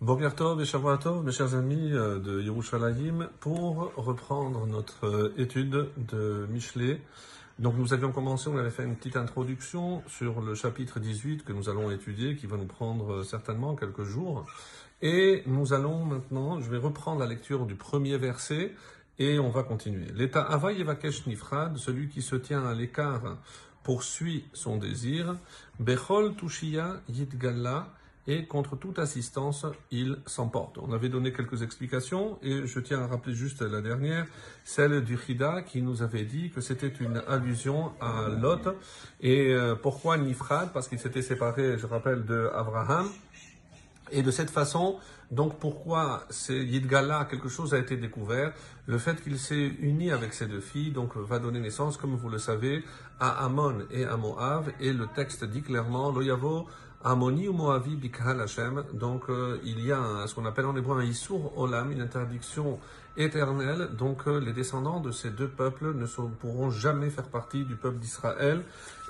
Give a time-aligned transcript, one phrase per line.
[0.00, 6.46] Bokertov et Shavuatov, mes chers amis euh, de Yerushalayim, pour reprendre notre euh, étude de
[6.50, 7.00] Michelet.
[7.60, 11.52] Donc nous avions commencé, on avait fait une petite introduction sur le chapitre 18 que
[11.52, 14.44] nous allons étudier, qui va nous prendre euh, certainement quelques jours.
[15.00, 18.74] Et nous allons maintenant, je vais reprendre la lecture du premier verset
[19.20, 20.06] et on va continuer.
[20.12, 23.36] L'état Ava Yevakesh Nifrad, celui qui se tient à l'écart,
[23.84, 25.36] poursuit son désir.
[25.78, 27.88] Bechol Tushia Yidgalla,
[28.26, 30.78] et contre toute assistance, il s'emporte.
[30.78, 34.26] On avait donné quelques explications et je tiens à rappeler juste la dernière,
[34.64, 38.68] celle du Chida qui nous avait dit que c'était une allusion à Lot.
[39.20, 43.08] Et euh, pourquoi Nifrad Parce qu'il s'était séparé, je rappelle, de Abraham.
[44.10, 44.98] Et de cette façon,
[45.30, 48.52] donc pourquoi c'est Yidgala, quelque chose a été découvert,
[48.86, 52.28] le fait qu'il s'est uni avec ses deux filles, donc va donner naissance, comme vous
[52.28, 52.84] le savez,
[53.18, 56.66] à Amon et à Moab, et le texte dit clairement, Loyavo,
[57.04, 58.82] Amoni ou Moavi Bikhal Hashem.
[58.94, 62.78] Donc, euh, il y a ce qu'on appelle en hébreu un Issour Olam, une interdiction
[63.16, 63.90] éternelle.
[63.96, 66.06] Donc, euh, les descendants de ces deux peuples ne
[66.40, 68.62] pourront jamais faire partie du peuple d'Israël.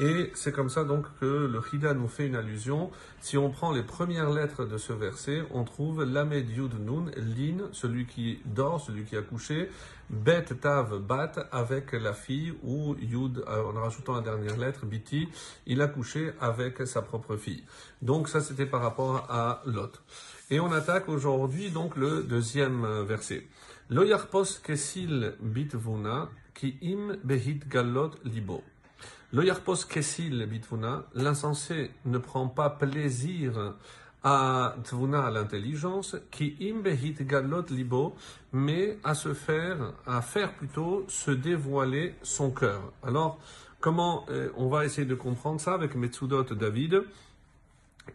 [0.00, 2.90] Et c'est comme ça donc que le Chida nous fait une allusion.
[3.20, 7.68] Si on prend les premières lettres de ce verset, on trouve Lamed Yud Nun, Lin,
[7.72, 9.68] celui qui dort, celui qui a couché,
[10.08, 15.28] Bet Tav Bat, avec la fille, ou Yud, euh, en rajoutant la dernière lettre, Biti,
[15.66, 17.64] il a couché avec sa propre fille.
[18.00, 20.00] Donc ça c'était par rapport à Lot.
[20.50, 23.46] Et on attaque aujourd'hui donc le deuxième euh, verset.
[23.90, 28.62] Lo yarpos kesil bitvuna ki im behit galot libo.
[29.32, 33.74] Lo yarpos kesil bitvuna, l'insensé ne prend pas plaisir
[34.24, 38.14] à tvuna, à l'intelligence, qui im behit galot libo,
[38.52, 42.92] mais à se faire, à faire plutôt se dévoiler son cœur.
[43.02, 43.38] Alors,
[43.80, 47.02] comment euh, on va essayer de comprendre ça avec Metsudot David?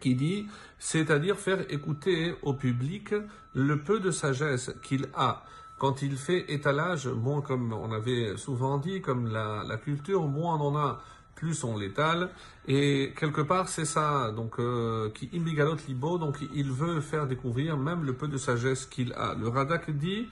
[0.00, 0.46] Qui dit,
[0.78, 3.14] c'est-à-dire faire écouter au public
[3.54, 5.44] le peu de sagesse qu'il a.
[5.78, 10.68] Quand il fait étalage, moins comme on avait souvent dit, comme la, culture, moins on
[10.68, 11.00] en a,
[11.36, 12.30] plus on l'étale.
[12.66, 15.30] Et quelque part, c'est ça, donc, euh, qui
[15.88, 19.34] libo, donc il veut faire découvrir même le peu de sagesse qu'il a.
[19.34, 20.28] Le Radak dit,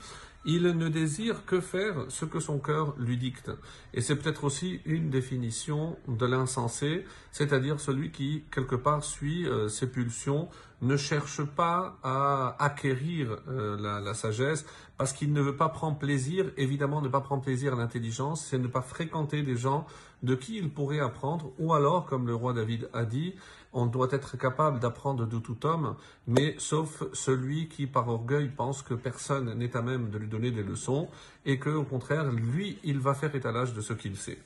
[0.46, 3.50] il ne désire que faire ce que son cœur lui dicte.
[3.92, 9.68] Et c'est peut-être aussi une définition de l'insensé, c'est-à-dire celui qui, quelque part, suit euh,
[9.68, 10.48] ses pulsions,
[10.82, 14.66] ne cherche pas à acquérir euh, la, sagesse,
[14.96, 18.58] parce qu'il ne veut pas prendre plaisir, évidemment ne pas prendre plaisir à l'intelligence, c'est
[18.58, 19.86] ne pas fréquenter des gens
[20.22, 23.34] de qui il pourrait apprendre, ou alors, comme le roi David a dit,
[23.72, 28.82] on doit être capable d'apprendre de tout homme, mais sauf celui qui, par orgueil, pense
[28.82, 31.08] que personne n'est à même de lui donner des leçons,
[31.44, 34.38] et que, au contraire, lui, il va faire étalage de ce qu'il sait.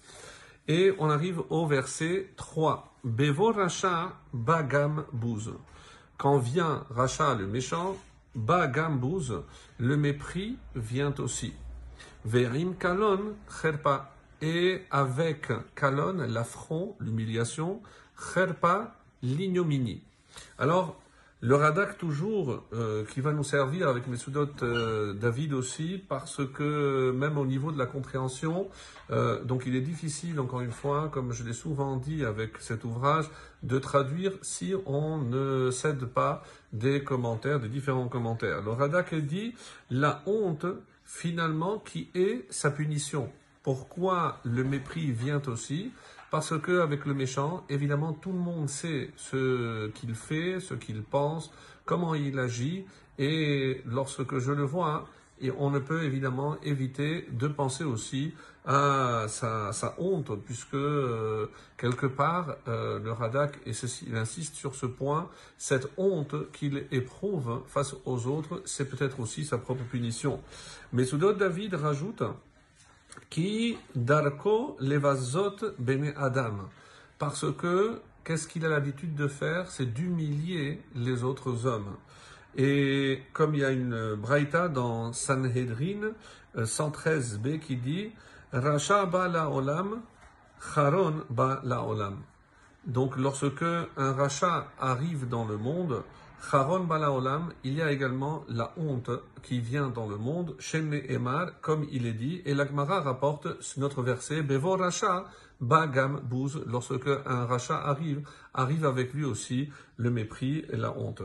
[0.69, 2.95] Et on arrive au verset 3.
[3.03, 5.53] Bevo Racha Bagam Bouz.
[6.21, 7.97] Quand vient Racha le méchant,
[8.35, 9.43] Bouz,
[9.79, 11.55] le mépris vient aussi.
[12.27, 14.13] Verim Kalon Kherpa.
[14.43, 17.81] Et avec Kalon, l'affront, l'humiliation,
[18.35, 20.03] Kherpa, l'ignominie.
[20.59, 21.01] Alors,
[21.43, 24.19] le Radak toujours, euh, qui va nous servir avec mes
[24.63, 28.69] euh, David aussi, parce que même au niveau de la compréhension,
[29.11, 32.85] euh, donc il est difficile, encore une fois, comme je l'ai souvent dit avec cet
[32.85, 33.31] ouvrage,
[33.63, 36.43] de traduire si on ne cède pas
[36.75, 38.61] des commentaires, des différents commentaires.
[38.61, 39.55] Le Radak dit
[39.91, 40.67] la honte,
[41.07, 43.31] finalement, qui est sa punition.
[43.63, 45.93] Pourquoi le mépris vient aussi?
[46.31, 51.03] Parce que avec le méchant, évidemment, tout le monde sait ce qu'il fait, ce qu'il
[51.03, 51.51] pense,
[51.85, 52.85] comment il agit,
[53.19, 55.09] et lorsque je le vois,
[55.41, 58.35] et on ne peut évidemment éviter de penser aussi
[58.67, 64.75] à sa, honte, puisque euh, quelque part, euh, le Radak, et ceci, il insiste sur
[64.75, 70.41] ce point, cette honte qu'il éprouve face aux autres, c'est peut-être aussi sa propre punition.
[70.93, 72.23] Mais Soudot David rajoute
[73.31, 76.69] qui darko levazot bene Adam.
[77.19, 79.71] Parce que qu'est-ce qu'il a l'habitude de faire?
[79.71, 81.97] C'est d'humilier les autres hommes.
[82.57, 86.11] Et comme il y a une braïta dans Sanhedrin
[86.57, 88.11] 113b euh, qui dit
[88.53, 90.01] Racha ba la olam,
[90.75, 92.17] charon ba la olam.
[92.87, 96.03] Donc lorsque un rachat arrive dans le monde,
[96.41, 99.11] Charon Balaolam, il y a également la honte
[99.43, 103.47] qui vient dans le monde, Shemme Emar, comme il est dit, et l'Agmara rapporte
[103.77, 105.27] notre verset, Bevo Racha,
[105.61, 111.23] Bagam Bouz, lorsque un rachat arrive, arrive avec lui aussi le mépris et la honte.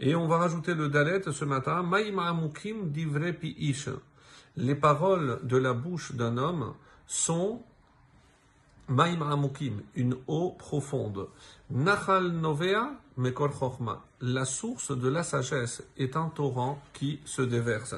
[0.00, 3.88] Et on va rajouter le Dalet ce matin, Maïma'amukim divre ish.
[4.56, 6.74] Les paroles de la bouche d'un homme
[7.06, 7.62] sont
[8.88, 11.28] Maïm Amukim, une eau profonde.
[11.70, 14.02] Nachal Novea, Mekor Chorma.
[14.22, 17.94] La source de la sagesse est un torrent qui se déverse.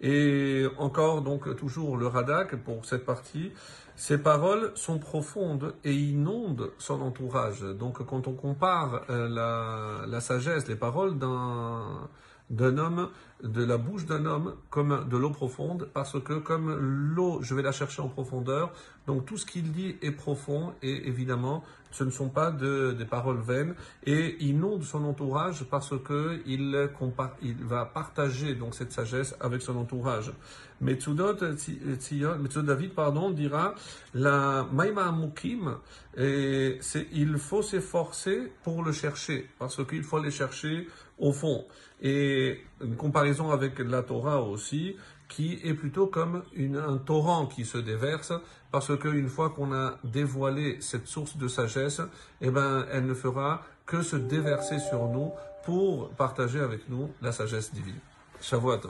[0.00, 3.50] Et encore, donc, toujours le Radak pour cette partie.
[3.96, 7.62] Ces paroles sont profondes et inondent son entourage.
[7.62, 12.08] Donc, quand on compare euh, la, la sagesse, les paroles d'un
[12.50, 13.08] d'un homme,
[13.42, 17.62] de la bouche d'un homme, comme de l'eau profonde, parce que comme l'eau, je vais
[17.62, 18.72] la chercher en profondeur,
[19.06, 23.04] donc tout ce qu'il dit est profond, et évidemment, ce ne sont pas de, des
[23.04, 23.74] paroles vaines,
[24.04, 26.88] et il inonde son entourage parce que il,
[27.62, 30.32] va partager donc cette sagesse avec son entourage.
[30.80, 33.74] Metsudot, David, pardon, dira,
[34.14, 35.78] la Maïma Mukim,
[36.16, 40.88] c'est, il faut s'efforcer pour le chercher, parce qu'il faut aller chercher
[41.18, 41.64] au fond.
[42.00, 44.96] Et une comparaison avec la Torah aussi,
[45.28, 48.32] qui est plutôt comme un torrent qui se déverse,
[48.70, 52.00] parce qu'une fois qu'on a dévoilé cette source de sagesse,
[52.40, 55.32] eh ben, elle ne fera que se déverser sur nous
[55.64, 57.98] pour partager avec nous la sagesse divine.
[58.40, 58.80] Shavuot